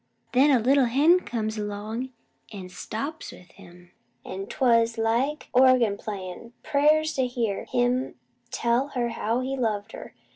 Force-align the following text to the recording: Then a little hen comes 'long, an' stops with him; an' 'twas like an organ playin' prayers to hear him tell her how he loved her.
Then 0.31 0.49
a 0.49 0.57
little 0.59 0.85
hen 0.85 1.19
comes 1.19 1.59
'long, 1.59 2.09
an' 2.51 2.69
stops 2.69 3.31
with 3.31 3.51
him; 3.51 3.91
an' 4.25 4.47
'twas 4.47 4.97
like 4.97 5.47
an 5.53 5.61
organ 5.63 5.95
playin' 5.95 6.53
prayers 6.63 7.13
to 7.13 7.27
hear 7.27 7.65
him 7.65 8.15
tell 8.49 8.87
her 8.97 9.09
how 9.09 9.41
he 9.41 9.55
loved 9.55 9.91
her. 9.91 10.15